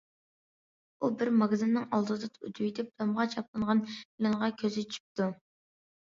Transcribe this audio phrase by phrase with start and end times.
[1.03, 5.31] ئۇ بىر ماگىزىننىڭ ئالدىدىن ئۆتۈۋېتىپ تامغا چاپلانغان ئېلانغا كۆزى چۈشۈپتۇ.